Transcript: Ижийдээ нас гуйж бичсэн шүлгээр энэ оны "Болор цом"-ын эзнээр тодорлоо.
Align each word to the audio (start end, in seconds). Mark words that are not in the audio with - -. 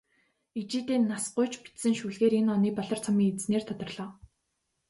Ижийдээ 0.59 0.99
нас 1.11 1.23
гуйж 1.35 1.53
бичсэн 1.63 1.93
шүлгээр 1.99 2.33
энэ 2.39 2.51
оны 2.55 2.69
"Болор 2.77 2.99
цом"-ын 3.05 3.29
эзнээр 3.39 3.63
тодорлоо. 3.67 4.09